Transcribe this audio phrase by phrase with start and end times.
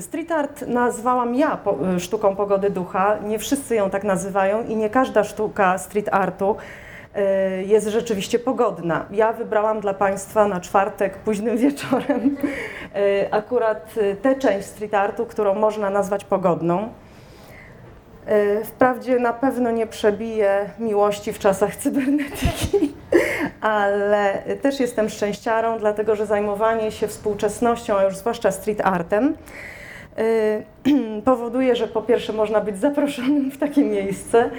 [0.00, 3.18] Street art nazwałam ja po, sztuką pogody ducha.
[3.24, 6.56] Nie wszyscy ją tak nazywają i nie każda sztuka street artu
[7.16, 9.06] y, jest rzeczywiście pogodna.
[9.10, 12.36] Ja wybrałam dla Państwa na czwartek późnym wieczorem
[12.96, 16.88] y, akurat y, tę część street artu, którą można nazwać pogodną.
[18.28, 22.94] Y, Wprawdzie na pewno nie przebije miłości w czasach cybernetyki,
[23.60, 29.79] ale też jestem szczęściarą, dlatego że zajmowanie się współczesnością, a już zwłaszcza street artem, y,
[31.24, 34.50] powoduje, że po pierwsze można być zaproszonym w takie miejsce,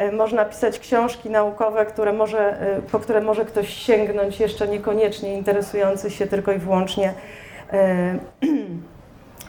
[0.00, 5.34] y, można pisać książki naukowe, które może, y, po które może ktoś sięgnąć jeszcze niekoniecznie
[5.34, 7.76] interesujący się tylko i wyłącznie y,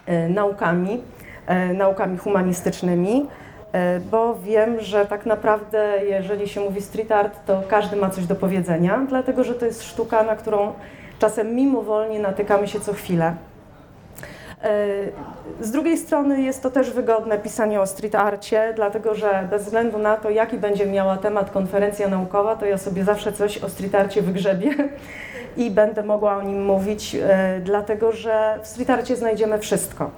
[0.14, 1.02] y, naukami,
[1.72, 3.28] y, naukami humanistycznymi.
[4.12, 8.36] Bo wiem, że tak naprawdę, jeżeli się mówi street art, to każdy ma coś do
[8.36, 10.74] powiedzenia, dlatego że to jest sztuka, na którą
[11.20, 13.36] czasem mimowolnie natykamy się co chwilę.
[14.64, 14.88] E,
[15.62, 19.98] Z drugiej strony jest to też wygodne pisanie o street arcie, dlatego że bez względu
[19.98, 23.96] na to, jaki będzie miała temat konferencja naukowa, to ja sobie zawsze coś o street
[23.96, 24.72] arcie wygrzebię
[25.58, 30.12] i będę mogła o nim mówić, e, dlatego że w street arcie znajdziemy wszystko.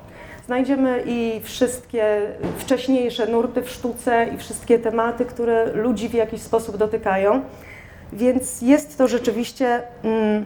[0.45, 2.21] Znajdziemy i wszystkie
[2.57, 7.41] wcześniejsze nurty w sztuce i wszystkie tematy, które ludzi w jakiś sposób dotykają.
[8.13, 10.45] Więc jest to rzeczywiście mm,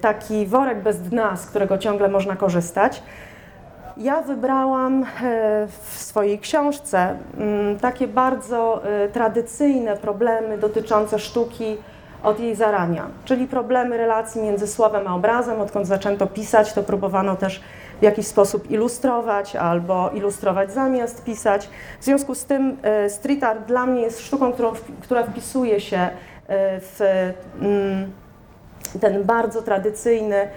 [0.00, 3.02] taki worek bez dna, z którego ciągle można korzystać.
[3.96, 5.06] Ja wybrałam e,
[5.66, 11.76] w swojej książce mm, takie bardzo e, tradycyjne problemy dotyczące sztuki
[12.22, 15.60] od jej zarania, czyli problemy relacji między słowem a obrazem.
[15.60, 17.62] Odkąd zaczęto pisać, to próbowano też
[18.00, 21.68] w jakiś sposób ilustrować albo ilustrować zamiast pisać.
[22.00, 22.76] W związku z tym
[23.08, 24.52] street art dla mnie jest sztuką,
[25.00, 26.08] która wpisuje się
[26.48, 27.00] w
[27.60, 28.12] mm,
[29.00, 30.48] ten bardzo tradycyjny, e,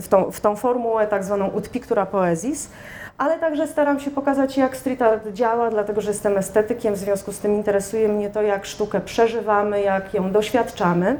[0.00, 2.70] w tą, w tą formułę tak zwaną ut pictura poesis,
[3.18, 7.32] ale także staram się pokazać, jak street art działa, dlatego że jestem estetykiem, w związku
[7.32, 11.16] z tym interesuje mnie to, jak sztukę przeżywamy, jak ją doświadczamy.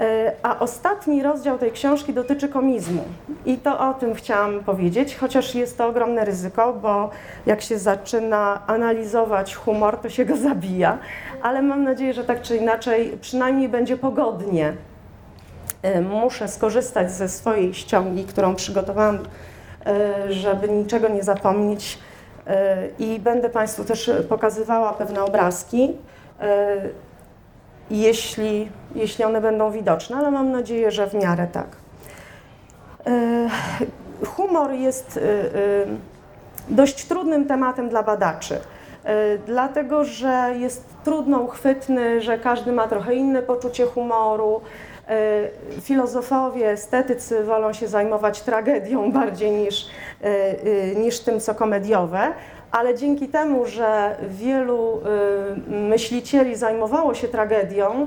[0.00, 3.04] E, A ostatni rozdział tej książki dotyczy komizmu.
[3.46, 7.10] I to o tym chciałam powiedzieć, chociaż jest to ogromne ryzyko, bo
[7.46, 10.98] jak się zaczyna analizować humor, to się go zabija.
[11.42, 14.74] Ale mam nadzieję, że tak czy inaczej, przynajmniej będzie pogodnie.
[15.82, 19.18] E, Muszę skorzystać ze swojej ściągi, którą przygotowałam,
[19.86, 21.98] e, żeby niczego nie zapomnieć.
[22.98, 25.92] I będę Państwu też pokazywała pewne obrazki
[27.90, 31.66] jeśli, jeśli one będą widoczne, ale mam nadzieję, że w miarę tak.
[33.06, 33.48] E,
[34.26, 35.46] Humor jest e, e,
[36.68, 38.60] dość trudnym tematem dla badaczy,
[39.46, 44.60] dlatego że jest trudno uchwytny, że każdy ma trochę inne poczucie humoru.
[45.80, 49.86] Filozofowie, estetycy wolą się zajmować tragedią bardziej niż,
[50.96, 52.32] niż tym, co komediowe,
[52.74, 55.00] ale dzięki temu, że wielu
[55.68, 58.06] y, myślicieli zajmowało się tragedią,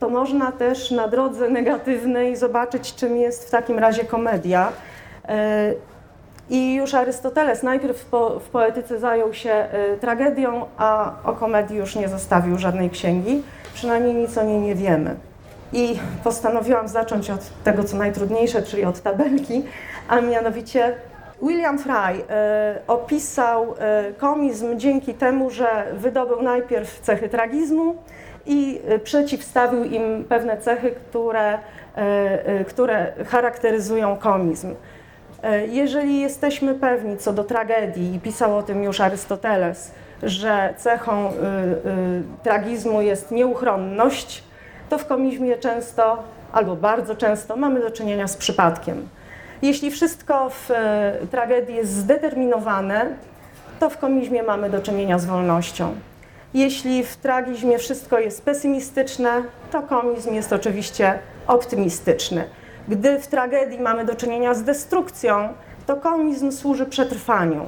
[0.00, 4.68] to można też na drodze negatywnej zobaczyć, czym jest w takim razie komedia.
[4.68, 5.30] Y,
[6.50, 8.06] I już Arystoteles najpierw
[8.40, 13.42] w poetyce zajął się y, tragedią, a o komedii już nie zostawił żadnej księgi.
[13.74, 15.16] Przynajmniej nic o niej nie wiemy.
[15.72, 19.64] I postanowiłam zacząć od tego, co najtrudniejsze, czyli od tabelki,
[20.08, 20.94] a mianowicie
[21.42, 27.96] William Fry e, opisał e, komizm dzięki temu, że wydobył najpierw cechy tragizmu
[28.46, 31.58] i e, przeciwstawił im pewne cechy, które,
[32.68, 34.74] które charakteryzują komizm.
[35.68, 39.92] Jeżeli jesteśmy pewni co do tragedii, i pisał o tym już Arystoteles,
[40.22, 44.44] że cechą y, y, tragizmu jest nieuchronność,
[44.88, 49.08] to w komizmie często albo bardzo często mamy do czynienia z przypadkiem.
[49.62, 53.06] Jeśli wszystko w e, tragedii jest zdeterminowane,
[53.80, 55.94] to w komizmie mamy do czynienia z wolnością.
[56.54, 62.44] Jeśli w tragizmie wszystko jest pesymistyczne, to komizm jest oczywiście optymistyczny.
[62.88, 65.48] Gdy w tragedii mamy do czynienia z destrukcją,
[65.86, 67.66] to komizm służy przetrwaniu.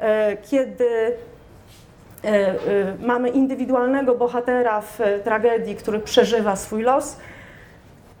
[0.00, 1.16] E, Kiedy
[2.24, 2.54] e,
[3.00, 7.16] mamy indywidualnego bohatera w tragedii, który przeżywa swój los,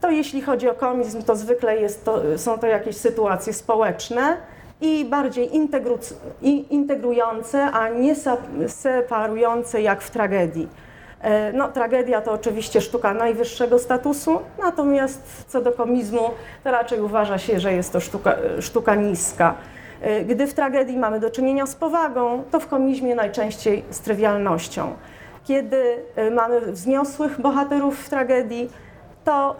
[0.00, 4.36] to jeśli chodzi o komizm, to zwykle to, są to jakieś sytuacje społeczne
[4.80, 5.98] i bardziej integru,
[6.70, 8.14] integrujące, a nie
[8.68, 10.68] separujące jak w tragedii.
[11.20, 16.30] E, No, tragedia to oczywiście sztuka najwyższego statusu, natomiast co do komizmu,
[16.64, 19.54] to raczej uważa się, że jest to sztuka, sztuka niska.
[20.02, 24.92] E, Gdy w tragedii mamy do czynienia z powagą, to w komizmie najczęściej z trywialnością.
[25.44, 28.70] Kiedy e, mamy wzniosłych bohaterów w tragedii,
[29.30, 29.56] często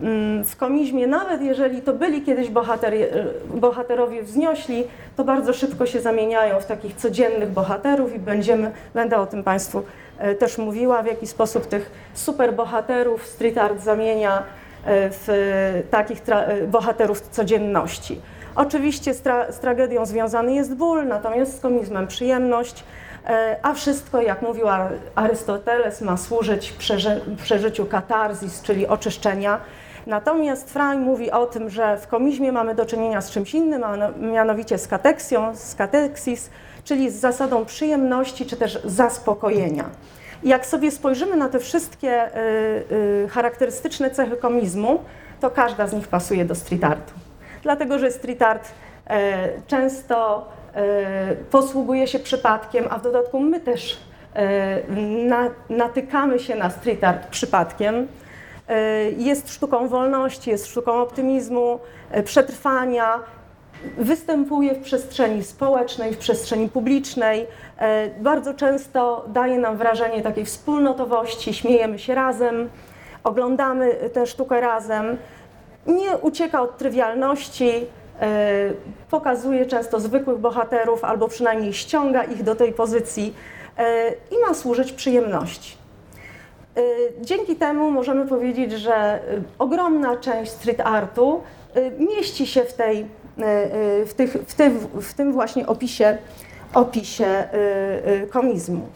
[0.00, 4.84] y, mm, w komizmie, nawet jeżeli to byli kiedyś bohaterie, y, bohaterowie wzniośli,
[5.16, 9.82] to bardzo szybko się zamieniają w takich codziennych bohaterów i będziemy, będę o tym Państwu
[10.24, 14.42] y, też mówiła, w jaki sposób tych superbohaterów street art zamienia
[14.86, 16.22] w takich
[16.68, 18.20] bohaterów codzienności.
[18.54, 22.84] Oczywiście z, tra- z tragedią związany jest ból, natomiast z komizmem przyjemność.
[23.26, 29.60] E, A wszystko, jak mówił Ar- Arystoteles, ma służyć przeży- przeżyciu katarzis, czyli oczyszczenia.
[30.06, 33.96] Natomiast Frey mówi o tym, że w komizmie mamy do czynienia z czymś innym, a
[33.96, 36.50] no- mianowicie z kateksją, z katexis,
[36.84, 39.84] czyli z zasadą przyjemności czy też zaspokojenia.
[40.42, 42.38] Jak sobie spojrzymy na te wszystkie y,
[43.24, 44.98] y, charakterystyczne cechy komizmu,
[45.40, 47.12] to każda z nich pasuje do street artu.
[47.62, 48.68] Dlatego, że street art
[49.06, 50.46] e, często
[51.50, 53.98] posługuje się przypadkiem, a w dodatku my też
[54.34, 54.78] e,
[55.26, 58.08] na, natykamy się na street art przypadkiem.
[58.68, 61.78] E, Jest sztuką wolności, jest sztuką optymizmu,
[62.10, 63.18] e, przetrwania,
[63.98, 67.46] występuje w przestrzeni społecznej, w przestrzeni publicznej.
[67.78, 72.70] E, Bardzo często daje nam wrażenie takiej wspólnotowości, śmiejemy się razem,
[73.24, 75.16] oglądamy tę sztukę razem.
[75.86, 78.01] Nie ucieka od trywialności, e,
[79.10, 83.34] pokazuje często zwykłych bohaterów, albo przynajmniej ściąga ich do tej pozycji
[83.78, 85.76] e, i ma służyć przyjemności.
[86.76, 86.80] E,
[87.20, 89.20] Dzięki temu możemy powiedzieć, że e,
[89.58, 91.42] ogromna część street artu
[91.74, 96.18] e, mieści się w, tej, e, e, w, tych, w, tym, w tym właśnie opisie,
[96.74, 97.48] opisie e,
[98.04, 98.86] e, komizmu.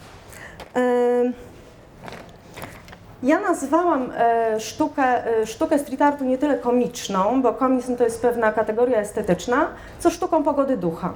[3.23, 8.21] Ja nazwałam e, sztukę, e, sztukę street artu nie tyle komiczną, bo komizm to jest
[8.21, 9.67] pewna kategoria estetyczna,
[9.99, 11.13] co sztuką pogody ducha.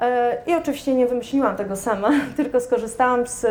[0.00, 3.46] E, I oczywiście nie wymyśliłam tego sama, tylko skorzystałam z,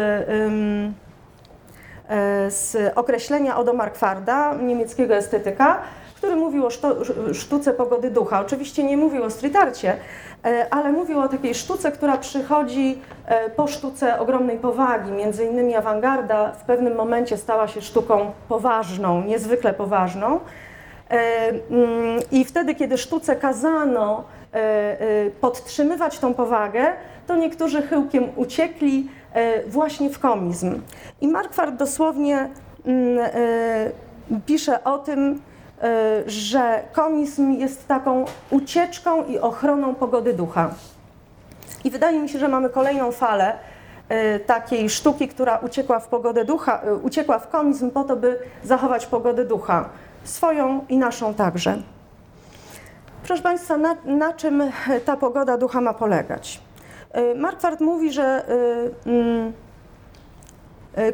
[2.48, 5.80] z określenia Odo Markwarda, niemieckiego estetyka,
[6.24, 6.70] który mówił o
[7.34, 8.42] sztuce pogody ducha.
[8.42, 9.98] Oczywiście nie mówił o street arcie,
[10.46, 15.12] e, ale mówił o takiej sztuce, która przychodzi e, po sztuce ogromnej powagi.
[15.12, 20.40] Między innymi awangarda w pewnym momencie stała się sztuką poważną, niezwykle poważną.
[21.10, 24.24] E, mm, I wtedy, kiedy sztuce kazano
[25.42, 26.94] podtrzymywać tą powagę,
[27.28, 29.08] to niektórzy chyłkiem uciekli
[29.68, 30.82] właśnie w komizm.
[31.22, 32.50] I Markwart dosłownie
[32.86, 33.20] mm,
[34.46, 35.42] pisze o tym,
[36.26, 40.70] że komizm jest taką ucieczką i ochroną pogody ducha.
[41.84, 43.58] I wydaje mi się, że mamy kolejną falę
[44.10, 48.40] e, takiej sztuki, która uciekła w pogodę ducha, e, uciekła w komizm po to, by
[48.64, 49.90] zachować pogodę ducha,
[50.24, 51.78] swoją i naszą także.
[53.24, 54.64] Proszę Państwa, na, na czym
[55.06, 56.62] ta pogoda ducha ma polegać?
[57.36, 58.46] Markwart mówi, że
[59.06, 59.54] mm,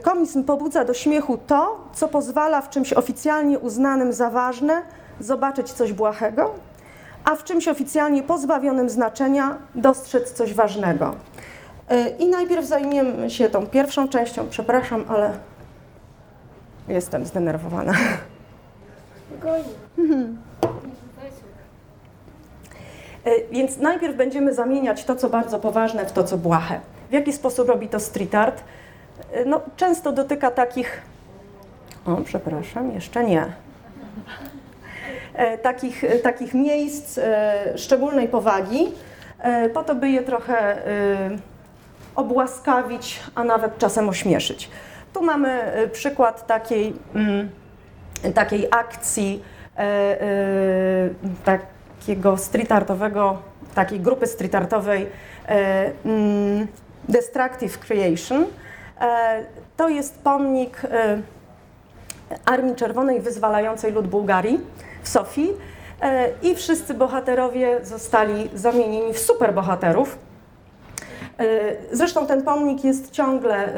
[0.03, 4.81] komizm pobudza do śmiechu to, co pozwala w czymś oficjalnie uznanym za ważne
[5.19, 6.51] zobaczyć coś błahego,
[7.23, 11.15] a w czymś oficjalnie pozbawionym znaczenia dostrzec coś ważnego.
[11.89, 14.47] E, I najpierw zajmiemy się tą pierwszą częścią.
[14.49, 15.31] Przepraszam, ale
[16.87, 17.93] jestem zdenerwowana.
[23.25, 26.79] E, Więc najpierw będziemy zamieniać to, co bardzo poważne, w to, co błahe.
[27.09, 28.63] W jaki sposób robi to street art?
[29.45, 31.01] No, często dotyka takich.
[32.05, 33.45] O, przepraszam, jeszcze nie.
[35.33, 38.87] E, Takich, e, takich miejsc e, szczególnej powagi,
[39.73, 40.77] po to, by je trochę
[42.15, 44.69] obłaskawić, a nawet czasem ośmieszyć.
[45.13, 47.49] Tu mamy przykład takiej, mm,
[48.33, 49.43] takiej akcji,
[51.45, 53.37] takiego street artowego,
[53.75, 55.07] takiej grupy street artowej
[56.05, 56.67] mm,
[57.09, 58.45] Destructive Creation.
[58.99, 59.43] E,
[59.77, 61.21] To jest pomnik e,
[62.45, 64.59] Armii Czerwonej wyzwalającej lud Bułgarii
[65.03, 65.49] w Sofii
[66.01, 70.17] e, i wszyscy bohaterowie zostali zamienieni w superbohaterów.
[71.91, 73.69] Zresztą ten pomnik jest ciągle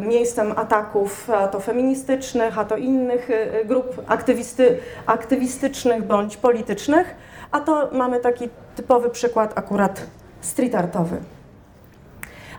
[0.00, 3.28] miejscem ataków, a to feministycznych, a to innych
[3.64, 7.14] grup aktywisty, aktywistycznych bądź politycznych,
[7.50, 10.00] a to mamy taki typowy przykład akurat
[10.40, 11.16] street artowy.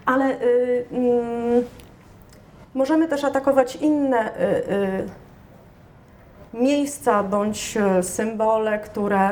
[0.05, 1.63] Ale y, mm,
[2.79, 5.09] możemy też atakować inne y, y,
[6.53, 9.29] miejsca bądź e, symbole, które,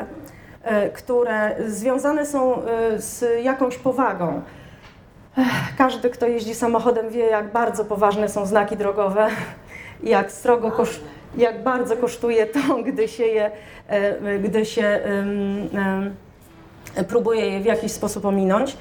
[0.94, 2.62] które związane są
[2.96, 4.42] z jakąś powagą.
[5.78, 9.28] Każdy, kto jeździ samochodem, wie, jak bardzo poważne są znaki drogowe,
[10.02, 11.00] jak strogo kosz,
[11.36, 13.50] jak bardzo kosztuje to, gdy się je,
[14.44, 15.68] gdy się em,
[16.96, 18.76] em, próbuje je w jakiś sposób ominąć.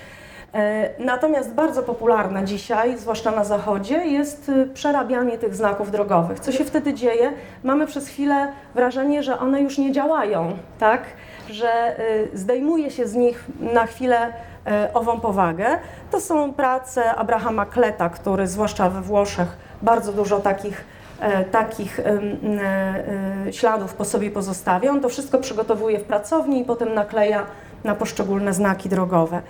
[0.54, 6.40] E, Natomiast bardzo popularne dzisiaj, zwłaszcza na zachodzie, jest y, przerabianie tych znaków drogowych.
[6.40, 7.34] Co się wtedy dzieje?
[7.64, 11.02] Mamy przez chwilę wrażenie, że one już nie działają, tak?
[11.50, 12.00] Że
[12.34, 14.34] y, zdejmuje się z nich na chwilę
[14.68, 15.66] e, ową powagę.
[16.12, 20.86] To są prace Abrahama Kleta, który zwłaszcza we Włoszech bardzo dużo takich,
[21.20, 24.92] e, takich e, śladów po sobie pozostawia.
[24.92, 27.44] On to wszystko przygotowuje w pracowni i potem nakleja
[27.84, 29.42] na poszczególne znaki drogowe.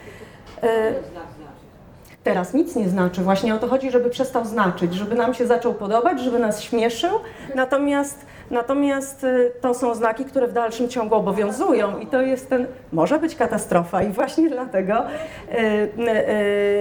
[0.64, 0.94] E,
[2.24, 3.22] Teraz nic nie znaczy.
[3.22, 7.12] Właśnie o to chodzi, żeby przestał znaczyć, żeby nam się zaczął podobać, żeby nas śmieszył.
[7.56, 12.66] Natomiast, natomiast y, to są znaki, które w dalszym ciągu obowiązują i to jest ten,
[12.94, 15.04] może być katastrofa i właśnie dlatego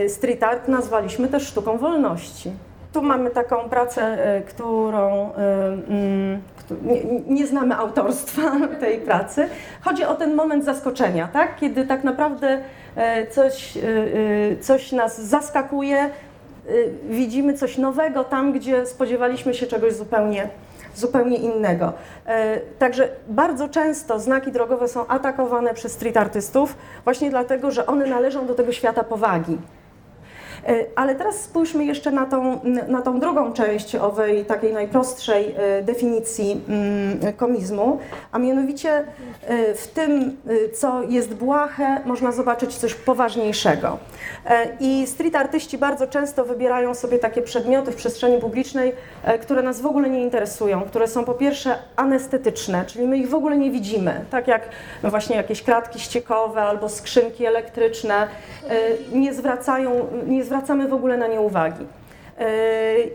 [0.04, 2.50] y, street art nazwaliśmy też sztuką wolności.
[2.92, 4.18] Tu mamy taką pracę,
[4.48, 5.30] którą
[6.58, 7.02] któ- nie,
[7.34, 8.42] nie znamy autorstwa
[8.80, 9.48] tej pracy.
[9.80, 11.56] Chodzi o ten moment zaskoczenia, tak?
[11.56, 12.60] kiedy tak naprawdę e,
[13.30, 16.10] coś, e, e, coś nas zaskakuje, e,
[17.08, 20.48] widzimy coś nowego tam, gdzie spodziewaliśmy się czegoś zupełnie,
[20.94, 21.92] zupełnie innego.
[22.26, 28.06] E, Także bardzo często znaki drogowe są atakowane przez street artystów właśnie dlatego, że one
[28.06, 29.58] należą do tego świata powagi.
[30.66, 35.82] E, Ale teraz spójrzmy jeszcze na tą, na tą drugą część owej takiej najprostszej e,
[35.82, 37.98] definicji mm, komizmu,
[38.32, 38.90] a mianowicie
[39.46, 40.36] e, w tym,
[40.74, 43.98] co jest błahe, można zobaczyć coś poważniejszego.
[44.80, 48.92] I street artyści bardzo często wybierają sobie takie przedmioty w przestrzeni publicznej,
[49.42, 53.34] które nas w ogóle nie interesują, które są po pierwsze anestetyczne, czyli my ich w
[53.34, 54.68] ogóle nie widzimy, tak jak
[55.02, 58.28] no właśnie jakieś kratki ściekowe albo skrzynki elektryczne,
[59.12, 61.86] nie zwracają, nie zwracamy w ogóle na nie uwagi.
[62.38, 62.46] E,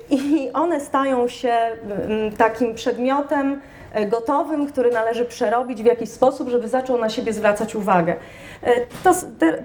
[0.09, 3.61] I one stają się mm, takim przedmiotem
[3.93, 8.15] e, gotowym, który należy przerobić w jakiś sposób, żeby zaczął na siebie zwracać uwagę.
[8.63, 9.13] E, To,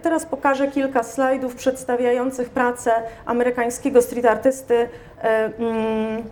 [0.02, 2.92] teraz pokażę kilka slajdów przedstawiających pracę
[3.26, 4.88] amerykańskiego street artysty
[5.22, 6.22] e, mm,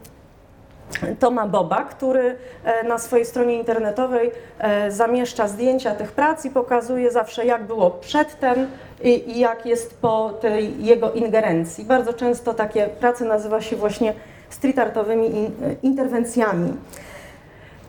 [1.19, 7.11] Toma Boba, który e, na swojej stronie internetowej e, zamieszcza zdjęcia tych prac i pokazuje
[7.11, 8.67] zawsze, jak było przedtem
[9.03, 11.85] i, jak jest po tej jego ingerencji.
[11.85, 14.15] Bardzo często takie prace nazywa się właśnie
[14.51, 15.51] street artowymi in,
[15.83, 16.73] interwencjami.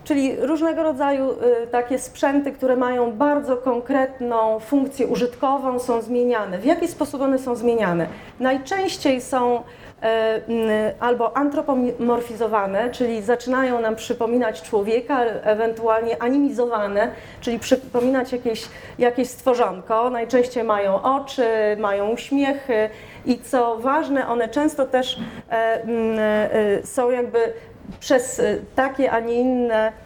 [0.04, 1.34] Czyli różnego rodzaju
[1.70, 6.58] takie sprzęty, które mają bardzo konkretną funkcję użytkową, są zmieniane.
[6.58, 8.06] W jaki sposób one są zmieniane?
[8.40, 9.60] Najczęściej są e,
[11.00, 17.10] albo antropomorfizowane, czyli zaczynają nam przypominać człowieka, ewentualnie animizowane,
[17.40, 20.10] czyli przypominać jakieś, jakieś stworzonko.
[20.10, 21.46] Najczęściej mają oczy,
[21.78, 22.90] mają uśmiechy
[23.26, 27.52] i co ważne, one często też e, e, są jakby
[28.00, 30.05] przez e, takie, a nie inne e,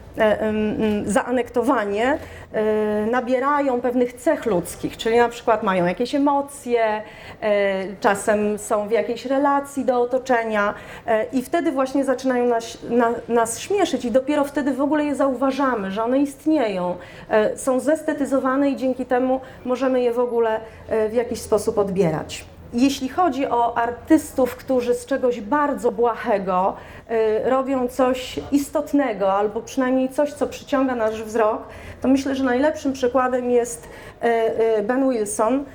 [1.05, 2.17] zaanektowanie
[2.53, 7.01] e, nabierają pewnych cech ludzkich, czyli na przykład mają jakieś emocje,
[7.41, 10.73] e, czasem są w jakiejś relacji do otoczenia
[11.07, 15.15] e, i wtedy właśnie zaczynają nas, na, nas śmieszyć i dopiero wtedy w ogóle je
[15.15, 16.95] zauważamy, że one istnieją,
[17.29, 22.45] e, są zestetyzowane i dzięki temu możemy je w ogóle e, w jakiś sposób odbierać.
[22.73, 26.75] Jeśli chodzi o artystów, którzy z czegoś bardzo błahego
[27.11, 31.63] y, robią coś istotnego, albo przynajmniej coś, co przyciąga nasz wzrok,
[32.01, 33.87] to myślę, że najlepszym przykładem jest
[34.23, 34.27] y,
[34.79, 35.65] y, Ben Wilson.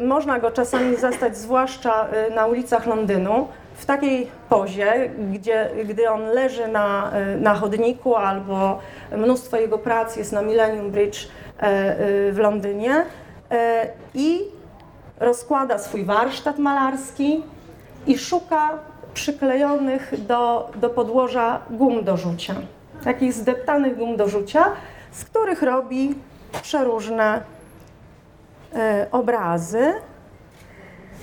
[0.00, 6.68] Można go czasami zastać, zwłaszcza na ulicach Londynu, w takiej pozie, gdzie, gdy on leży
[6.68, 8.78] na, na chodniku, albo
[9.16, 11.28] mnóstwo jego prac jest na Millennium Bridge
[12.32, 13.04] w Londynie.
[14.14, 14.40] I
[15.20, 17.42] rozkłada swój warsztat malarski
[18.06, 18.78] i szuka
[19.14, 22.54] przyklejonych do, do podłoża gum do rzucia.
[23.04, 24.64] Takich zdeptanych gum do rzucia,
[25.10, 26.14] z których robi
[26.62, 27.42] przeróżne
[28.74, 29.92] e, obrazy.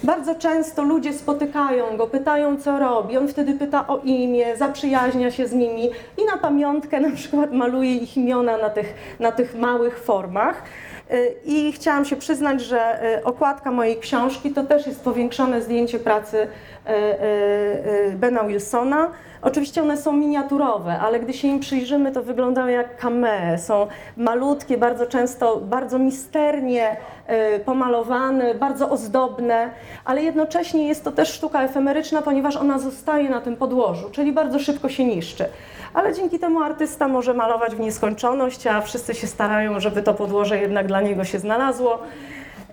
[0.03, 5.47] Bardzo często ludzie spotykają go, pytają co robi, on wtedy pyta o imię, zaprzyjaźnia się
[5.47, 9.99] z nimi i na pamiątkę na przykład maluje ich imiona na tych, na tych małych
[9.99, 10.63] formach.
[11.45, 16.37] I chciałam się przyznać, że y, okładka mojej książki to też jest powiększone zdjęcie pracy
[16.37, 19.11] y, y, Bena Wilsona.
[19.47, 23.57] Oczywiście one są miniaturowe, ale gdy się im przyjrzymy, to wyglądają jak kamee.
[23.57, 23.87] Są
[24.17, 26.97] malutkie, bardzo często bardzo misternie
[27.55, 29.69] y, pomalowane, bardzo ozdobne,
[30.05, 34.59] ale jednocześnie jest to też sztuka efemeryczna, ponieważ ona zostaje na tym podłożu, czyli bardzo
[34.59, 35.45] szybko się niszczy.
[35.93, 40.57] Ale dzięki temu artysta może malować w nieskończoność, a wszyscy się starają, żeby to podłoże
[40.57, 41.99] jednak dla niego się znalazło.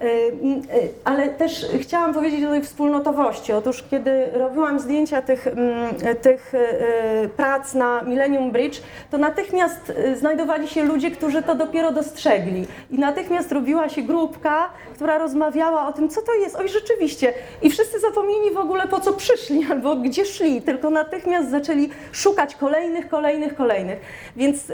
[0.02, 3.52] Y, y, Ale też chciałam powiedzieć o tej wspólnotowości.
[3.52, 10.68] Otóż kiedy robiłam zdjęcia tych, mm, tych y, prac na Millennium Bridge, to natychmiast znajdowali
[10.68, 12.66] się ludzie, którzy to dopiero dostrzegli.
[12.90, 16.56] I natychmiast robiła się grupka, która rozmawiała o tym, co to jest.
[16.56, 17.32] Oj, rzeczywiście.
[17.62, 22.54] I wszyscy zapomnieli w ogóle po co przyszli albo gdzie szli, tylko natychmiast zaczęli szukać
[22.54, 23.98] kolejnych, kolejnych, kolejnych.
[24.36, 24.72] Więc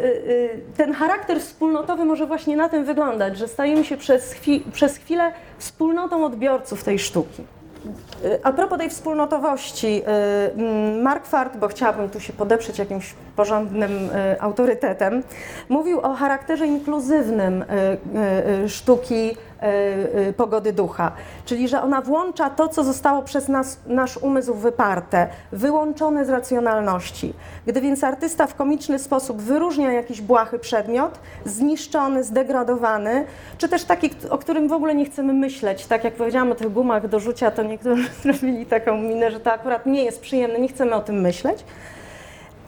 [0.77, 5.20] ten charakter wspólnotowy może właśnie na tym wyglądać, że stajemy się przez, chwi przez chwilę
[5.59, 7.43] wspólnotą odbiorców tej sztuki.
[8.25, 10.05] Y, A propos tej wspólnotowości, y,
[10.53, 15.23] mm, Mark Fart, bo chciałabym tu się podeprzeć jakimś porządnym y, autorytetem,
[15.69, 17.65] mówił o charakterze inkluzywnym
[18.69, 19.37] sztuki
[20.37, 21.12] pogody ducha,
[21.45, 27.35] czyli że ona włącza to, co zostało przez nas, nasz umysł wyparte, wyłączone z racjonalności.
[27.67, 33.25] Gdy więc artysta w komiczny sposób wyróżnia jakiś błahy przedmiot, zniszczony, zdegradowany,
[33.59, 36.73] czy też taki, o którym w ogóle nie chcemy myśleć, tak jak powiedziałam o tych
[36.73, 40.69] gumach do rzucia, to niektórzy zrobili taką minę, że to akurat nie jest przyjemne, nie
[40.69, 41.64] chcemy o tym myśleć.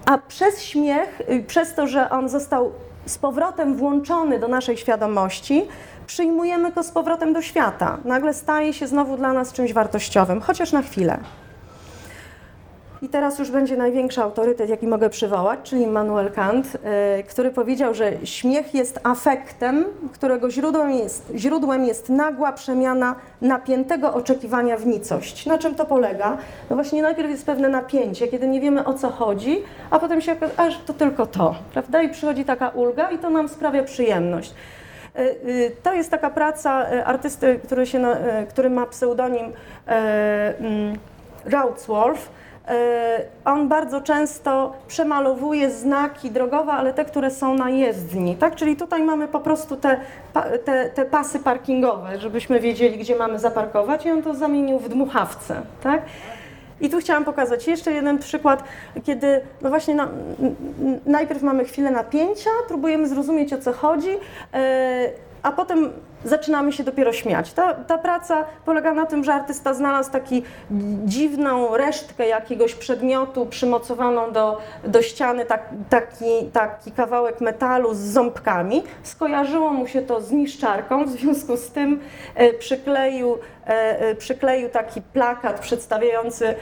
[0.07, 2.73] A przez śmiech, y, przez to, że on został
[3.07, 5.69] z powrotem włączony do naszej świadomości,
[6.13, 7.99] przyjmujemy go z powrotem do świata.
[8.05, 11.19] Nagle staje się znowu dla nas czymś wartościowym, chociaż na chwilę.
[13.03, 16.79] I teraz już będzie największy autorytet, jaki mogę przywołać, czyli Immanuel Kant, y,
[17.23, 24.77] który powiedział, że śmiech jest afektem, którego źródłem jest, źródłem jest nagła przemiana napiętego oczekiwania
[24.77, 25.47] w nicość.
[25.47, 26.37] Na czym to polega?
[26.71, 30.33] No właśnie najpierw jest pewne napięcie, kiedy nie wiemy o co chodzi, a potem się
[30.33, 32.03] okazuje, aż to tylko to, prawda?
[32.03, 34.55] I przychodzi taka ulga i to nam sprawia przyjemność.
[35.19, 38.07] Y, y, To jest taka praca y, artysty, który, się,
[38.49, 39.53] który ma pseudonim
[39.87, 40.99] mm,
[41.45, 42.23] Routsworth.
[42.23, 42.75] Y,
[43.45, 48.55] On bardzo często przemalowuje znaki drogowe, ale te, które są na jezdni, tak?
[48.55, 50.01] Czyli tutaj mamy po prostu te,
[50.65, 55.63] te, te pasy parkingowe, żebyśmy wiedzieli, gdzie mamy zaparkować i on to zamienił w dmuchawce,
[55.83, 56.03] tak?
[56.83, 58.65] I tu chciałam pokazać jeszcze jeden przykład,
[59.05, 60.09] kiedy no właśnie na,
[61.07, 64.19] najpierw mamy chwilę napięcia, próbujemy zrozumieć o co chodzi, yy,
[65.43, 65.91] a potem
[66.25, 67.53] zaczynamy się dopiero śmiać.
[67.53, 70.43] Ta, ta praca polega na tym, że artysta znalazł taki
[71.05, 78.83] dziwną resztkę jakiegoś przedmiotu przymocowaną do, do ściany, tak, taki, taki kawałek metalu z ząbkami.
[79.03, 82.01] Skojarzyło mu się to z niszczarką, w związku z tym
[82.35, 86.55] e, przykleił, e, e, przykleił taki plakat przedstawiający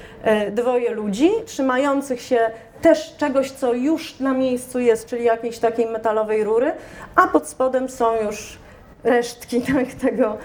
[0.51, 2.51] dwoje ludzi trzymających się
[2.83, 6.73] też czegoś, co już na miejscu jest, czyli jakiejś takiej metalowej rury,
[7.17, 8.59] a pod spodem są już
[9.05, 10.37] resztki tak, tego,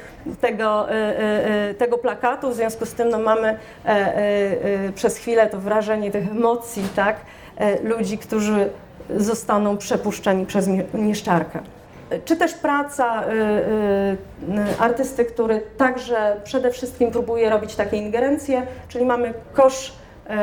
[0.41, 2.49] tego, e, e, e, tego plakatu.
[2.51, 6.83] W związku z tym no, mamy e, e, e, przez chwilę to wrażenie tych emocji,
[6.95, 7.15] tak,
[7.83, 8.69] ludzi, którzy
[9.17, 11.59] zostaną przepuszczeni przez nie- nieszczarkę.
[12.25, 18.67] Czy też praca y, y, y, artysty, który także przede wszystkim próbuje robić takie ingerencje,
[18.87, 20.33] czyli mamy kosz, y,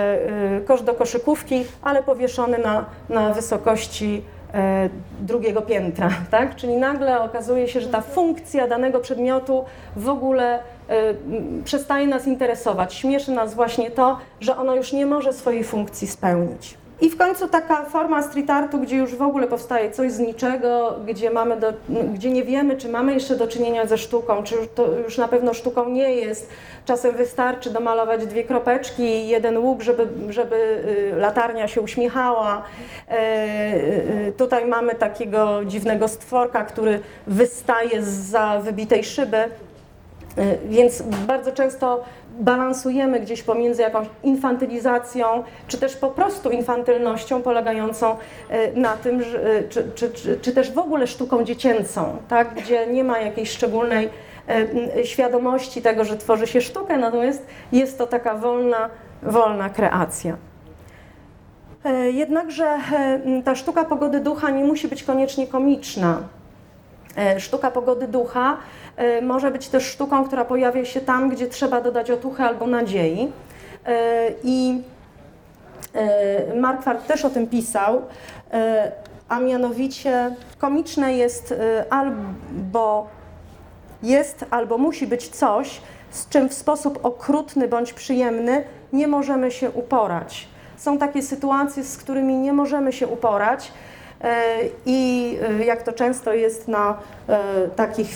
[0.61, 4.25] y, kosz do koszykówki, ale powieszony na, na wysokości
[5.21, 6.57] drugiego piętra, tak?
[6.57, 9.65] Czyli nagle okazuje się, że ta funkcja danego przedmiotu
[9.97, 10.61] w ogóle e,
[11.65, 12.95] przestaje nas interesować.
[12.95, 16.82] Śmieszy nas właśnie to, że ono już nie może swojej funkcji spełnić.
[17.03, 20.95] I w końcu taka forma street artu, gdzie już w ogóle powstaje coś z niczego,
[21.07, 21.73] gdzie, mamy do,
[22.15, 25.55] gdzie nie wiemy, czy mamy jeszcze do czynienia ze sztuką, czy to już na pewno
[25.55, 26.51] sztuką nie jest.
[26.85, 30.57] Czasem wystarczy domalować dwie kropeczki i jeden łuk, żeby, żeby
[31.15, 32.63] y, latarnia się uśmiechała.
[33.09, 33.75] E,
[34.29, 39.37] y, Tutaj mamy takiego dziwnego stworka, który wystaje za wybitej szyby.
[40.39, 42.05] Y, Więc bardzo często
[42.41, 45.27] balansujemy gdzieś pomiędzy jakąś infantylizacją,
[45.67, 48.17] czy też po prostu infantylnością polegającą y,
[48.81, 49.25] na tym, y,
[49.69, 52.55] czy, czy, czy, czy też w ogóle sztuką dziecięcą, tak?
[52.55, 54.09] gdzie nie ma jakiejś szczególnej
[54.97, 58.91] y, świadomości tego, że tworzy się sztukę, natomiast jest to taka wolna,
[59.23, 60.37] wolna kreacja.
[61.85, 66.23] E, Jednakże e, ta sztuka pogody ducha nie musi być koniecznie komiczna.
[67.17, 68.57] E, Sztuka pogody ducha
[68.97, 73.33] e, może być też sztuką, która pojawia się tam, gdzie trzeba dodać otuchy albo nadziei.
[73.87, 74.83] E, I
[76.57, 78.03] Markwart też o tym pisał,
[79.29, 81.55] a mianowicie komiczne jest
[81.91, 83.07] albo
[84.03, 89.71] jest albo musi być coś, z czym w sposób okrutny bądź przyjemny nie możemy się
[89.71, 90.49] uporać.
[90.77, 93.73] Są takie sytuacje, z którymi nie możemy się uporać.
[94.23, 94.45] E,
[94.87, 98.09] I e, jak to często jest na e, takich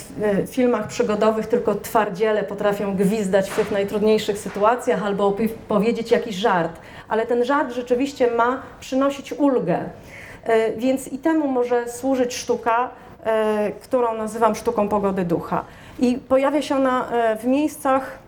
[0.47, 6.79] filmach przygodowych, tylko twardziele potrafią gwizdać w tych najtrudniejszych sytuacjach albo powiedzieć jakiś żart.
[7.09, 9.79] Ale ten żart rzeczywiście ma przynosić ulgę.
[10.77, 12.89] Więc i temu może służyć sztuka,
[13.81, 15.65] którą nazywam sztuką pogody ducha.
[15.99, 17.07] I pojawia się ona
[17.39, 18.19] w miejscach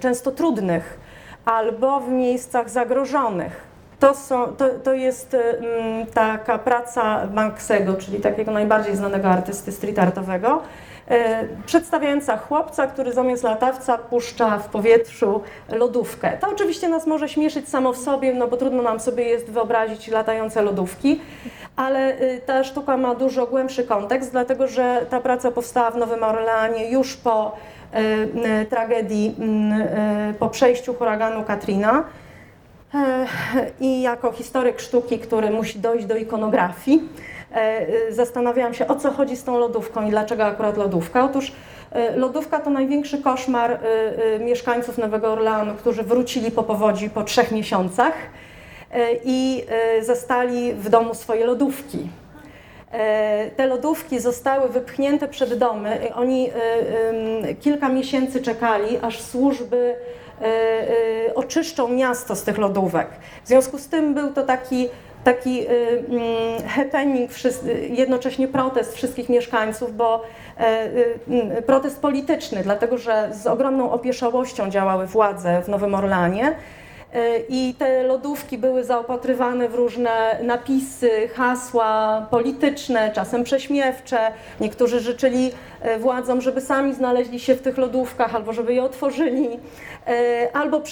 [0.00, 0.98] często trudnych
[1.44, 3.65] albo w miejscach zagrożonych.
[4.00, 9.98] To, są, to, to jest mm, taka praca Banksego, czyli takiego najbardziej znanego artysty street
[9.98, 10.62] artowego,
[11.08, 16.38] e, przedstawiająca chłopca, który zamiast latawca puszcza w powietrzu lodówkę.
[16.40, 20.08] To oczywiście nas może śmieszyć samo w sobie, no bo trudno nam sobie jest wyobrazić
[20.08, 21.20] latające lodówki,
[21.76, 26.22] ale y, ta sztuka ma dużo głębszy kontekst, dlatego że ta praca powstała w Nowym
[26.22, 27.56] Orleanie już po
[27.94, 27.98] y,
[28.62, 29.36] y, tragedii,
[30.30, 32.04] y, po przejściu huraganu Katrina.
[32.96, 33.26] E,
[33.80, 37.08] I jako historyk sztuki, który musi dojść do ikonografii,
[37.52, 41.24] e, zastanawiałam się, o co chodzi z tą lodówką i dlaczego akurat lodówka.
[41.24, 41.52] Otóż
[41.92, 43.78] e, lodówka to największy koszmar
[44.40, 48.12] mieszkańców Nowego Orleanu, którzy wrócili po powodzi po trzech miesiącach
[49.24, 49.64] i
[50.00, 51.98] zastali w domu swoje lodówki.
[53.56, 56.14] Te lodówki zostały wypchnięte przed domy.
[56.14, 56.50] Oni
[57.60, 59.94] kilka miesięcy czekali, aż służby
[61.34, 63.08] oczyszczą miasto z tych lodówek.
[63.44, 64.88] W związku z tym był to taki
[65.24, 65.66] taki
[66.68, 67.30] happening,
[67.90, 70.22] jednocześnie protest wszystkich mieszkańców, bo
[71.66, 76.56] protest polityczny, dlatego że z ogromną opieszałością działały władze w Nowym Orlanie.
[77.48, 84.18] I te lodówki były zaopatrywane w różne napisy, hasła polityczne, czasem prześmiewcze.
[84.60, 85.50] Niektórzy życzyli
[85.98, 89.48] władzom, żeby sami znaleźli się w tych lodówkach albo żeby je otworzyli.
[90.52, 90.82] Albo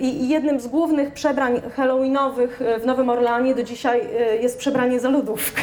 [0.00, 4.08] i jednym z głównych przebrań halloweenowych w Nowym Orleanie do dzisiaj
[4.40, 5.62] jest przebranie za lodówkę.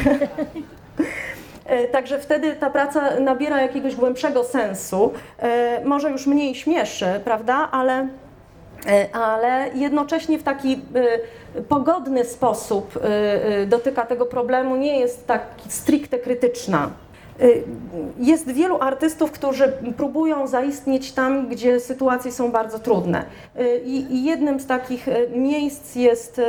[1.91, 5.13] Także wtedy ta praca nabiera jakiegoś głębszego sensu.
[5.85, 8.07] Może już mniej śmieszy, prawda, ale
[9.13, 10.81] ale jednocześnie w taki
[11.69, 12.99] pogodny sposób
[13.67, 16.89] dotyka tego problemu, nie jest tak stricte krytyczna.
[18.19, 23.25] Jest wielu artystów, którzy próbują zaistnieć tam, gdzie sytuacje są bardzo trudne.
[23.85, 26.41] I jednym z takich miejsc jest,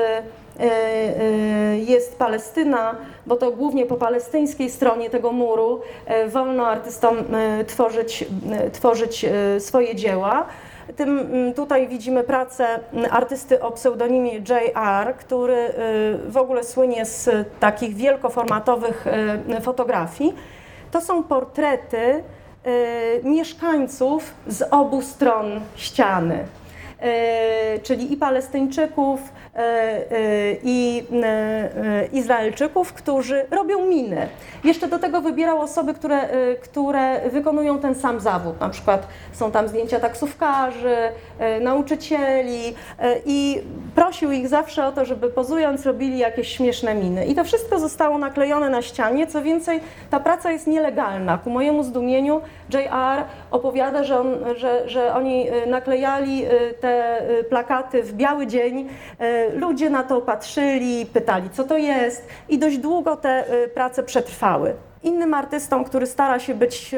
[1.87, 5.81] jest Palestyna, bo to głównie po palestyńskiej stronie tego muru
[6.29, 7.17] wolno artystom
[7.67, 8.25] tworzyć,
[8.73, 9.27] tworzyć
[9.59, 10.47] swoje dzieła.
[10.97, 12.67] Tym tutaj widzimy pracę
[13.11, 15.73] artysty o pseudonimie J.R., który
[16.29, 19.05] w ogóle słynie z takich wielkoformatowych
[19.63, 20.35] fotografii.
[20.91, 22.25] To są portrety
[23.23, 26.45] mieszkańców z obu stron ściany,
[27.83, 29.21] czyli i Palestyńczyków,
[30.65, 31.05] i
[32.13, 34.29] Izraelczyków, którzy robią miny.
[34.65, 36.29] Jeszcze do tego wybierał osoby, które,
[36.63, 38.61] które wykonują ten sam zawód.
[38.61, 40.97] Na przykład są tam zdjęcia taksówkarzy,
[41.61, 42.75] nauczycieli
[43.27, 43.63] i
[43.95, 47.27] prosił ich zawsze o to, żeby pozując robili jakieś śmieszne miny.
[47.27, 49.27] I to wszystko zostało naklejone na ścianie.
[49.27, 51.39] Co więcej, ta praca jest nielegalna.
[51.39, 52.41] Ku mojemu zdumieniu
[52.73, 56.45] JR opowiada, że, on, że, że oni naklejali
[56.81, 58.89] te plakaty w biały dzień
[59.55, 64.75] ludzie na to patrzyli, pytali, co to jest, i dość długo te prace przetrwały.
[65.03, 66.95] Innym artystą, który stara się być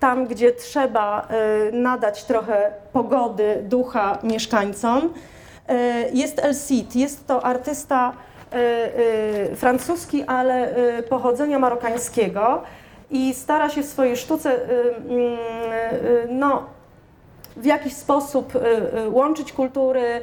[0.00, 1.28] tam, gdzie trzeba
[1.72, 5.14] nadać trochę pogody, ducha mieszkańcom,
[6.12, 6.96] jest El Cid.
[6.96, 8.12] Jest to artysta
[9.56, 10.74] francuski, ale
[11.08, 12.62] pochodzenia marokańskiego
[13.10, 14.52] i stara się w swojej sztuce
[16.28, 16.64] no,
[17.56, 18.52] w jakiś sposób
[19.10, 20.22] łączyć kultury,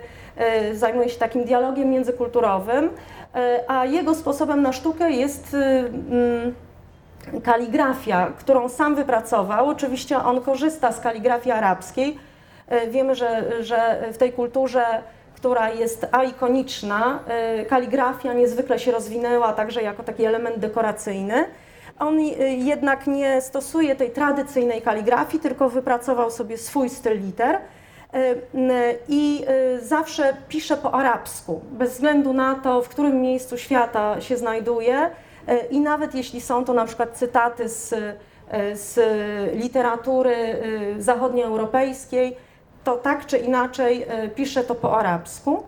[0.73, 2.89] zajmuje się takim dialogiem międzykulturowym,
[3.67, 5.55] a jego sposobem na sztukę jest
[7.43, 9.69] kaligrafia, którą sam wypracował.
[9.69, 12.17] Oczywiście on korzysta z kaligrafii arabskiej.
[12.89, 14.85] Wiemy, że, że w tej kulturze,
[15.35, 17.19] która jest aikoniczna,
[17.69, 21.45] kaligrafia niezwykle się rozwinęła także jako taki element dekoracyjny.
[21.99, 22.19] On
[22.57, 27.59] jednak nie stosuje tej tradycyjnej kaligrafii, tylko wypracował sobie swój styl liter
[29.07, 29.45] i
[29.81, 35.09] zawsze pisze po arabsku, bez względu na to, w którym miejscu świata się znajduje
[35.69, 37.95] i nawet jeśli są to na przykład cytaty z,
[38.73, 38.99] z
[39.55, 40.35] literatury
[40.99, 42.37] zachodnioeuropejskiej,
[42.83, 45.63] to tak czy inaczej pisze to po arabsku.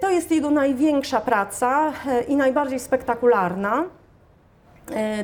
[0.00, 1.92] To jest jego największa praca
[2.28, 3.84] i najbardziej spektakularna.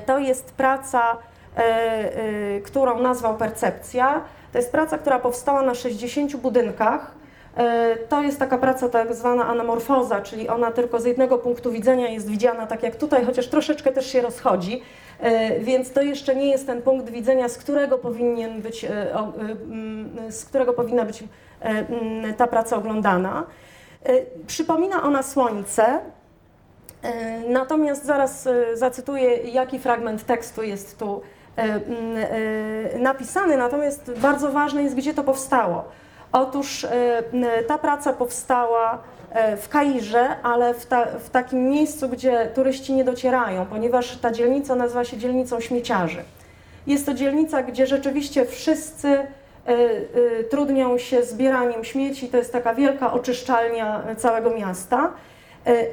[0.07, 1.17] To jest praca,
[2.65, 4.23] którą nazwał Percepcja.
[4.53, 7.11] To jest praca, która powstała na 60 budynkach.
[8.09, 12.29] To jest taka praca tak zwana anamorfoza, czyli ona tylko z jednego punktu widzenia jest
[12.29, 14.83] widziana tak jak tutaj, chociaż troszeczkę też się rozchodzi,
[15.61, 18.87] więc to jeszcze nie jest ten punkt widzenia, z którego powinien być,
[20.31, 21.25] z którego powinna być
[22.37, 23.47] ta praca oglądana.
[24.47, 25.99] Przypomina ona słońce,
[27.49, 31.23] Natomiast zaraz zacytuję, jaki fragment tekstu jest tu
[32.99, 35.85] napisany, natomiast bardzo ważne jest, gdzie to powstało.
[36.33, 36.87] Otóż
[37.67, 38.99] ta praca powstała
[39.57, 44.75] w Kairze, ale w, ta, w, takim miejscu, gdzie turyści nie docierają, ponieważ ta dzielnica
[44.75, 46.23] nazywa się dzielnicą śmieciarzy.
[46.87, 49.27] Jest to dzielnica, gdzie rzeczywiście wszyscy
[50.51, 55.13] trudnią się zbieraniem śmieci, to jest taka wielka oczyszczalnia całego miasta,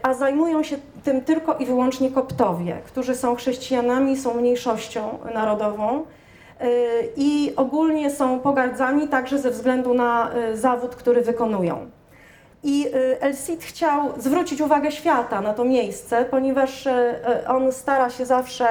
[0.04, 6.04] a zajmują się tym tylko i wyłącznie koptowie, którzy są chrześcijanami, są mniejszością narodową
[7.18, 11.90] i ogólnie są pogardzani także ze względu na zawód, który wykonują.
[12.64, 12.88] I
[13.20, 16.88] El Cid chciał zwrócić uwagę świata na to miejsce, ponieważ
[17.48, 18.68] on stara się zawsze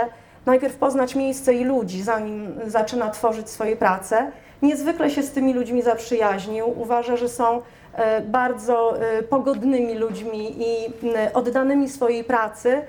[0.47, 4.31] najpierw poznać miejsce i ludzi, zanim zaczyna tworzyć swoje prace.
[4.63, 6.81] Niezwykle się z tymi ludźmi zaprzyjaźnił.
[6.81, 7.63] Uważa, że są
[8.25, 10.93] bardzo e, pogodnymi ludźmi i
[11.35, 12.83] oddanymi swojej pracy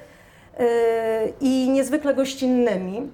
[0.60, 3.12] e, i niezwykle gościnnymi.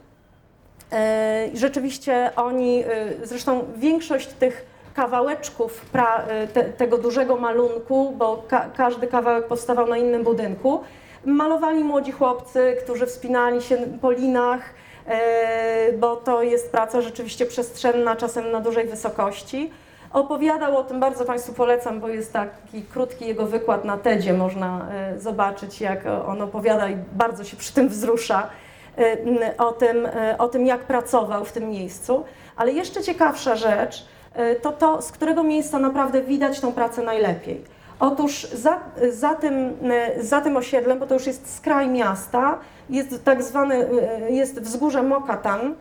[1.54, 2.84] Rzeczywiście oni,
[3.24, 5.86] zresztą większość tych kawałeczków
[6.54, 10.80] te, tego dużego malunku, bo ka każdy kawałek powstawał na innym budynku,
[11.26, 14.62] malowali młodzi chłopcy, którzy wspinali się po linach,
[15.08, 19.72] e, bo to jest praca rzeczywiście przestrzenna, czasem na dużej wysokości.
[20.16, 24.88] Opowiadał o tym, bardzo Państwu polecam, bo jest taki krótki jego wykład na TEDzie, można
[24.92, 28.50] e, zobaczyć jak on opowiada i bardzo się przy tym wzrusza
[28.98, 32.24] e, o tym, o tym jak pracował w tym miejscu.
[32.56, 34.06] Ale jeszcze ciekawsza rzecz
[34.62, 37.64] to to, z którego miejsca naprawdę widać tą pracę najlepiej.
[38.00, 39.78] Otóż za, za, tym,
[40.20, 43.86] za tym osiedlem, bo to już jest skraj miasta, jest tak zwane,
[44.30, 45.76] jest wzgórze Mokatan.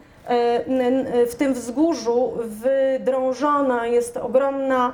[1.31, 4.93] W tym wzgórzu wydrążona jest ogromna,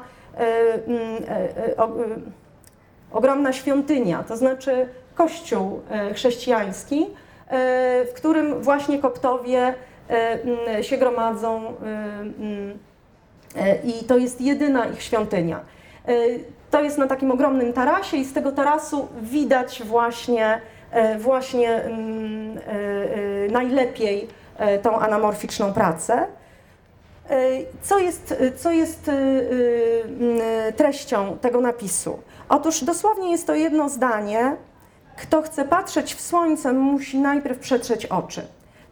[3.13, 5.81] ogromna świątynia, to znaczy kościół
[6.15, 7.07] chrześcijański,
[8.07, 9.75] w którym właśnie koptowie
[10.83, 11.75] się gromadzą
[13.85, 15.61] i to jest jedyna ich świątynia.
[16.71, 21.85] To jest na takim ogromnym tarasie i z tego tarasu widać właśnie, e, właśnie e,
[21.85, 24.29] e, najlepiej
[24.83, 26.27] tą anamorficzną pracę.
[27.83, 29.11] Co jest, co jest
[30.77, 32.19] treścią tego napisu?
[32.49, 34.57] Otóż dosłownie jest to jedno zdanie.
[35.17, 38.43] Kto chce patrzeć w słońce, musi najpierw przetrzeć oczy.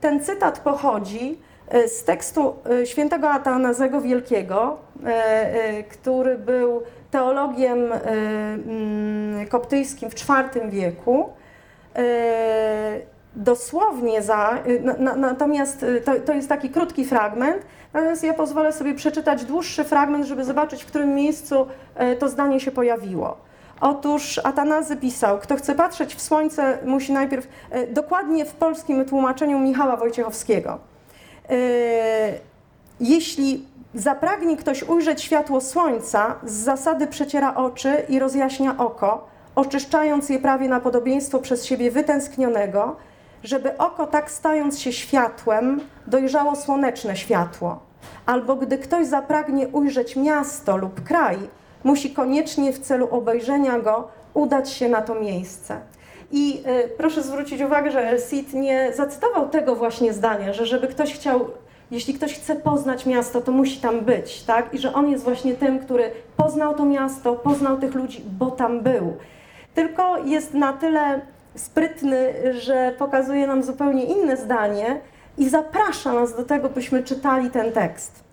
[0.00, 1.38] Ten cytat pochodzi
[1.86, 4.76] z tekstu świętego Atanazego Wielkiego,
[5.90, 7.92] który był teologiem
[9.48, 11.28] koptyjskim w IV wieku.
[13.36, 14.82] Y, dosłownie za, y,
[15.16, 17.62] natomiast to, to jest taki krótki fragment,
[17.92, 21.66] natomiast ja pozwolę sobie przeczytać dłuższy fragment, żeby zobaczyć, w którym miejscu
[22.18, 23.36] to zdanie się pojawiło.
[23.80, 27.48] Otóż Atanazy pisał, kto chce patrzeć w słońce, musi najpierw,
[27.90, 30.78] dokładnie w polskim tłumaczeniu Michała Wojciechowskiego.
[33.00, 40.38] Jeśli Zapragnie ktoś ujrzeć światło słońca, z zasady przeciera oczy i rozjaśnia oko, oczyszczając je
[40.38, 42.96] prawie na podobieństwo przez siebie wytęsknionego,
[43.44, 47.78] żeby oko tak stając się światłem, dojrzało słoneczne światło.
[48.26, 51.38] Albo gdy ktoś zapragnie ujrzeć miasto lub kraj,
[51.84, 55.80] musi koniecznie w celu obejrzenia go udać się na to miejsce.
[56.32, 60.88] I y, proszę zwrócić uwagę, że El Cid nie zacytował tego właśnie zdania, że żeby
[60.88, 61.48] ktoś chciał
[61.90, 64.74] jeśli ktoś chce poznać miasto, to musi tam być, tak?
[64.74, 68.80] I że on jest właśnie tym, który poznał to miasto, poznał tych ludzi, bo tam
[68.80, 69.16] był.
[69.74, 71.20] Tylko jest na tyle
[71.54, 75.00] sprytny, że pokazuje nam zupełnie inne zdanie
[75.38, 78.28] i zaprasza nas do tego, byśmy czytali ten tekst.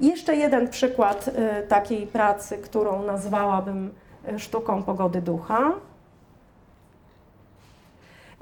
[0.00, 3.94] Jeszcze jeden przykład y, takiej pracy, którą nazwałabym
[4.28, 5.72] y, sztuką pogody ducha.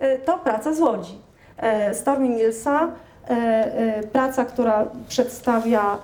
[0.02, 1.18] Y, to praca z Łodzi.
[1.92, 2.88] Stormy Millsa
[4.12, 5.98] praca, która przedstawia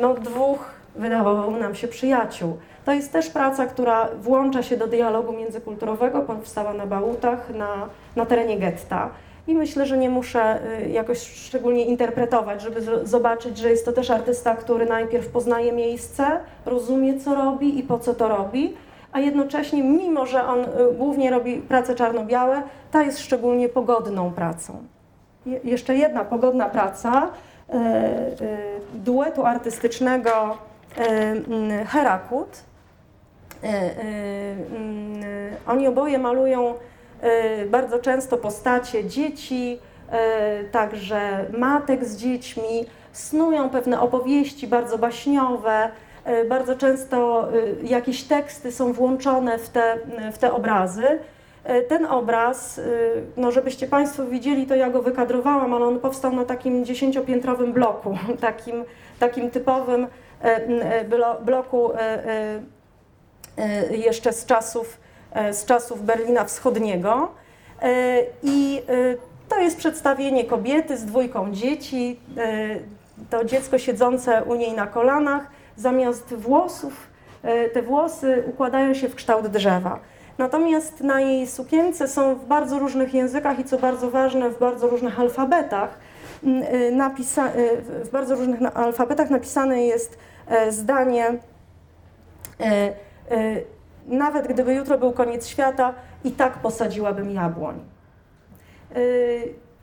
[0.00, 2.58] no, dwóch, wydawało nam się, przyjaciół.
[2.88, 8.26] To jest też praca, która włącza się do dialogu międzykulturowego, powstała na Bałutach, na, na
[8.26, 9.10] terenie getta.
[9.46, 10.60] I myślę, że nie muszę
[10.92, 17.20] jakoś szczególnie interpretować, żeby zobaczyć, że jest to też artysta, który najpierw poznaje miejsce, rozumie,
[17.20, 18.74] co robi i po co to robi,
[19.12, 20.66] a jednocześnie, mimo że on
[20.98, 24.84] głównie robi prace czarno-białe, ta jest szczególnie pogodną pracą
[25.64, 27.28] jeszcze jedna pogodna praca
[27.70, 28.10] e,
[28.94, 30.58] duetu artystycznego
[30.98, 32.68] e, Herakut.
[35.66, 36.74] Oni oboje malują
[37.70, 39.78] bardzo często postacie dzieci,
[40.72, 45.90] także matek z dziećmi, snują pewne opowieści bardzo baśniowe,
[46.48, 47.48] bardzo często
[47.82, 49.98] jakieś teksty są włączone w te,
[50.32, 51.18] w te obrazy.
[51.88, 52.80] Ten obraz,
[53.36, 58.18] no żebyście Państwo widzieli, to ja go wykadrowałam, ale on powstał na takim dziesięciopiętrowym bloku,
[58.40, 58.84] takim,
[59.18, 60.06] takim typowym
[61.44, 61.90] bloku
[63.90, 65.00] jeszcze z czasów,
[65.52, 67.28] z czasów Berlina Wschodniego.
[68.42, 68.82] I
[69.48, 72.20] to jest przedstawienie kobiety z dwójką dzieci,
[73.30, 77.06] to dziecko siedzące u niej na kolanach, zamiast włosów,
[77.72, 80.00] te włosy układają się w kształt drzewa.
[80.38, 84.88] Natomiast na jej sukience są w bardzo różnych językach i co bardzo ważne, w bardzo
[84.88, 85.98] różnych alfabetach,
[86.44, 91.38] mm, y, napisa y, w bardzo różnych alfabetach napisane jest e, zdanie e,
[92.60, 92.92] e,
[94.06, 97.80] nawet gdyby jutro był koniec świata, i tak posadziłabym jabłoń.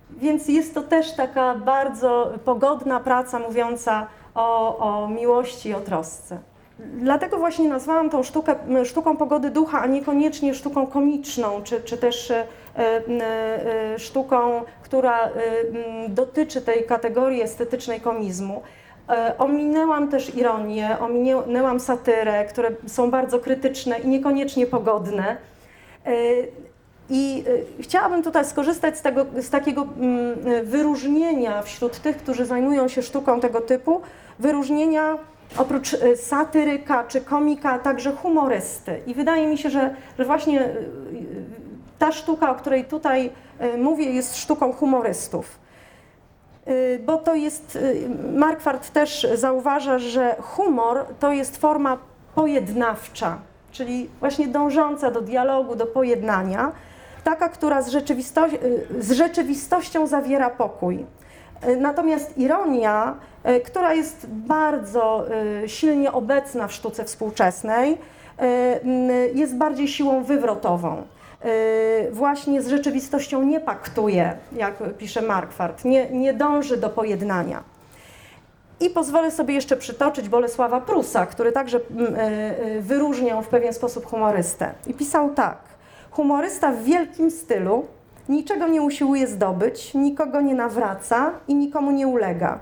[0.09, 6.37] Więc jest to też taka bardzo pogodna praca mówiąca o, o miłości o trosce.
[6.79, 8.55] Dlatego właśnie nazwałam tą sztukę
[8.85, 12.43] sztuką pogody ducha, a niekoniecznie sztuką komiczną, czy, czy też e,
[13.97, 15.29] sztuką, która
[16.09, 18.61] dotyczy tej kategorii estetycznej komizmu.
[19.37, 25.37] Ominęłam też ironię, ominęłam satyrę, które są bardzo krytyczne i niekoniecznie pogodne.
[27.09, 27.43] I
[27.79, 29.87] chciałabym tutaj skorzystać z, tego, z takiego
[30.63, 34.01] wyróżnienia wśród tych, którzy zajmują się sztuką tego typu,
[34.39, 35.17] wyróżnienia
[35.57, 38.99] oprócz satyryka czy komika, także humorysty.
[39.07, 40.69] I wydaje mi się, że, że właśnie
[41.99, 43.29] ta sztuka, o której tutaj
[43.77, 45.64] mówię, jest sztuką humorystów.
[47.05, 47.79] Bo to jest,
[48.33, 51.97] Markwart też zauważa, że humor to jest forma
[52.35, 53.37] pojednawcza,
[53.71, 56.71] czyli właśnie dążąca do dialogu, do pojednania,
[57.23, 58.47] taka, która z, rzeczywisto
[58.99, 61.05] z rzeczywistością zawiera pokój.
[61.77, 63.15] Natomiast ironia
[63.65, 65.25] która jest bardzo
[65.67, 67.97] silnie obecna w sztuce współczesnej,
[69.33, 71.03] jest bardziej siłą wywrotową.
[72.11, 77.63] Właśnie z rzeczywistością nie paktuje, jak pisze Markwart, nie, nie dąży do pojednania.
[78.79, 81.79] I pozwolę sobie jeszcze przytoczyć Bolesława Prusa, który także
[82.79, 84.71] wyróżniał w pewien sposób humorystę.
[84.87, 85.57] I pisał tak:
[86.11, 87.85] Humorysta w wielkim stylu
[88.29, 92.59] niczego nie usiłuje zdobyć, nikogo nie nawraca i nikomu nie ulega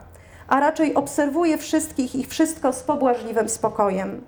[0.48, 4.22] a raczej obserwuje wszystkich i wszystko z pobłażliwym spokojem.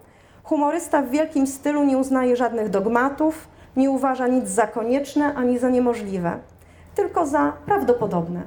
[0.44, 5.69] Humorysta w wielkim stylu nie uznaje żadnych dogmatów, nie uważa nic za konieczne ani za
[5.69, 6.39] niemożliwe,
[6.95, 8.41] tylko za prawdopodobne.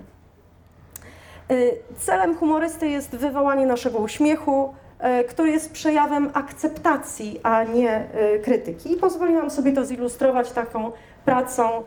[1.50, 4.74] Y, celem humorysty jest wywołanie naszego uśmiechu,
[5.20, 8.92] y, który jest przejawem akceptacji, a nie y, krytyki.
[8.92, 10.92] I pozwoliłam sobie to zilustrować taką
[11.24, 11.82] pracą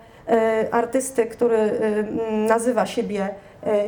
[0.72, 1.80] artysty, który
[2.32, 3.30] nazywa siebie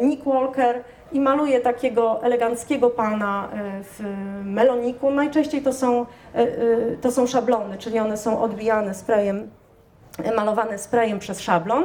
[0.01, 0.83] Nick Walker
[1.13, 4.04] i maluje takiego eleganckiego pana e, w
[4.45, 5.12] meloniku.
[5.12, 6.06] Najczęściej to są, e,
[6.39, 6.47] e,
[7.02, 9.49] to są szablony, czyli one są odbijane sprayem,
[10.36, 11.84] malowane sprayem przez szablon,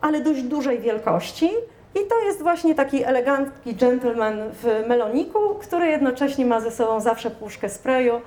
[0.00, 1.50] ale dość dużej wielkości.
[1.94, 7.30] I to jest właśnie taki elegancki gentleman w meloniku, który jednocześnie ma ze sobą zawsze
[7.30, 8.20] puszkę sprayu,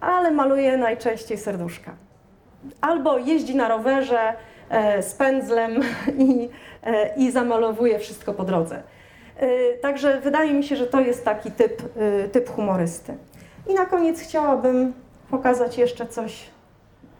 [0.00, 1.92] ale maluje najczęściej serduszka.
[2.80, 4.32] Albo jeździ na rowerze
[5.00, 5.80] z pędzlem
[6.18, 6.48] i,
[7.16, 8.82] i zamalowuje wszystko po drodze.
[9.42, 13.14] Y, także wydaje mi się, że to jest taki typ, y, typ humorysty.
[13.68, 14.92] I na koniec chciałabym
[15.30, 16.50] pokazać jeszcze coś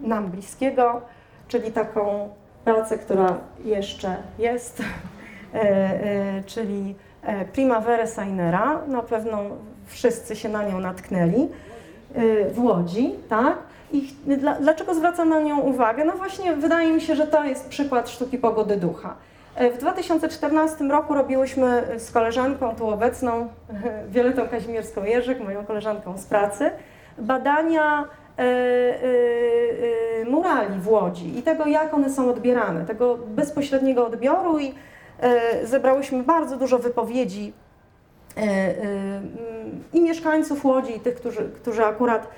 [0.01, 1.01] nam bliskiego,
[1.49, 2.29] czyli taką
[2.65, 4.85] pracę, która jeszcze jest, y,
[6.47, 8.81] czyli e, Primavera Sainera.
[8.87, 9.43] Na pewno
[9.87, 11.49] wszyscy się na nią natknęli
[12.53, 13.59] w Łodzi, tak?
[13.93, 14.15] I
[14.61, 16.05] dlaczego zwracam na nią uwagę?
[16.05, 19.15] No właśnie wydaje mi się, że to jest przykład sztuki pogody ducha.
[19.57, 23.49] E, w 2014 roku robiłyśmy z koleżanką tu obecną,
[24.15, 26.71] Violetą Kazimierską-Jerzyk, moją koleżanką z pracy,
[27.19, 28.05] badania
[28.39, 34.75] e, e, murali w Łodzi i tego, jak one są odbierane, tego bezpośredniego odbioru i
[35.65, 37.53] zebrałyśmy bardzo dużo wypowiedzi
[39.93, 42.29] i mieszkańców Łodzi, i tych, którzy, którzy akurat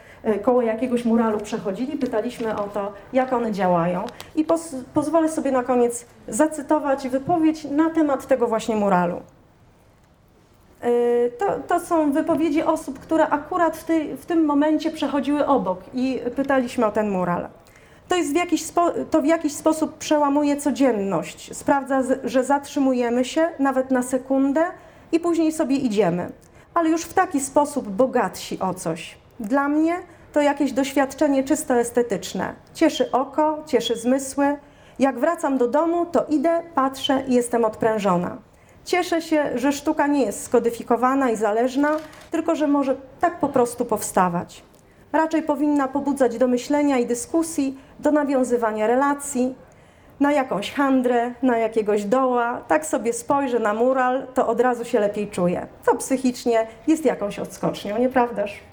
[0.43, 4.05] koło jakiegoś muralu przechodzili, pytaliśmy o to, jak one działają.
[4.37, 9.21] I poz pozwolę sobie na koniec zacytować wypowiedź na temat tego właśnie muralu.
[10.81, 10.91] E,
[11.31, 16.21] to, to są wypowiedzi osób, które akurat w, tej, w tym momencie przechodziły obok i
[16.37, 17.49] pytaliśmy o ten mural.
[18.09, 18.65] To, jest w jakiś
[19.11, 21.57] to w jakiś sposób przełamuje codzienność.
[21.57, 24.65] Sprawdza, że zatrzymujemy się nawet na sekundę
[25.13, 26.33] i później sobie idziemy,
[26.75, 29.19] ale już w taki sposób bogatsi o coś.
[29.41, 29.97] Dla mnie
[30.33, 32.55] to jakieś doświadczenie czysto estetyczne.
[32.75, 34.57] Cieszy oko, cieszy zmysły.
[34.99, 38.37] Jak wracam do domu, to idę, patrzę i jestem odprężona.
[38.85, 41.97] Cieszę się, że sztuka nie jest skodyfikowana i zależna,
[42.31, 44.63] tylko że może tak po prostu powstawać.
[45.13, 49.55] raczej powinna pobudzać do myślenia i dyskusji, do nawiązywania relacji,
[50.21, 55.01] na jakąś handrę, na jakiegoś doła, tak sobie spojrzę na mural, to od razu się
[55.01, 55.67] lepiej czuję.
[55.87, 58.68] To psychicznie jest jakąś odskocznią, nieprawdaż?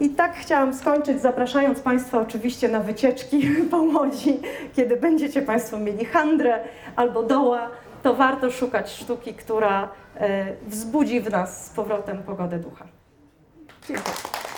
[0.00, 4.40] I tak chciałam skończyć, zapraszając Państwa oczywiście na wycieczki po Łodzi.
[4.76, 6.60] Kiedy będziecie Państwo mieli handrę
[6.96, 7.70] albo doła,
[8.02, 12.84] to warto szukać sztuki, która e, wzbudzi w nas z powrotem pogodę ducha.
[13.88, 14.51] Dziękuję.